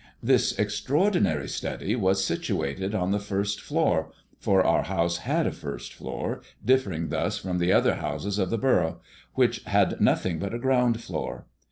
[0.23, 5.93] This extraordinary study was situated on the first floor, for our house had a first
[5.93, 8.99] floor, differing thus from the other houses of the borough,
[9.35, 11.45] which had nothing but a ground floor.